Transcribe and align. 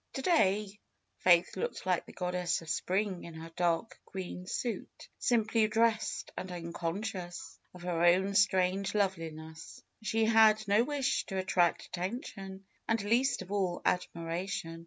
To 0.13 0.21
day 0.23 0.79
Faith 1.19 1.55
looked 1.55 1.85
like 1.85 2.07
the 2.07 2.11
goddess 2.11 2.63
of 2.63 2.71
spring 2.71 3.23
in 3.23 3.35
her 3.35 3.51
dark 3.55 3.99
green 4.03 4.47
suit. 4.47 5.07
Simply 5.19 5.67
dressed 5.67 6.31
and 6.35 6.51
unconscious 6.51 7.59
FAITH 7.73 7.81
259 7.81 7.81
of 7.81 7.81
her 7.83 8.15
own 8.25 8.33
strange 8.33 8.95
loveliness, 8.95 9.83
she 10.01 10.25
had 10.25 10.67
no 10.67 10.83
wish 10.83 11.27
to 11.27 11.37
at 11.37 11.45
tract 11.45 11.85
attention, 11.85 12.65
and 12.87 13.03
least 13.03 13.43
of 13.43 13.51
all 13.51 13.83
admiration. 13.85 14.79